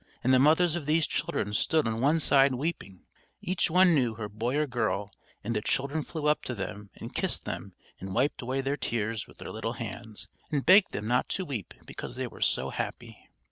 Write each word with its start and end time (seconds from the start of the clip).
And 0.23 0.33
the 0.33 0.39
mothers 0.39 0.75
of 0.75 0.87
these 0.87 1.05
children 1.05 1.53
stood 1.53 1.87
on 1.87 2.01
one 2.01 2.19
side 2.19 2.55
weeping; 2.55 3.05
each 3.39 3.69
one 3.69 3.93
knew 3.93 4.15
her 4.15 4.27
boy 4.27 4.57
or 4.57 4.65
girl, 4.65 5.11
and 5.43 5.55
the 5.55 5.61
children 5.61 6.01
flew 6.01 6.25
up 6.25 6.43
to 6.45 6.55
them 6.55 6.89
and 6.95 7.13
kissed 7.13 7.45
them 7.45 7.75
and 7.99 8.15
wiped 8.15 8.41
away 8.41 8.61
their 8.61 8.77
tears 8.77 9.27
with 9.27 9.37
their 9.37 9.51
little 9.51 9.73
hands, 9.73 10.27
and 10.51 10.65
begged 10.65 10.91
them 10.91 11.05
not 11.07 11.29
to 11.29 11.45
weep 11.45 11.75
because 11.85 12.15
they 12.15 12.25
were 12.25 12.41
so 12.41 12.71
happy. 12.71 13.27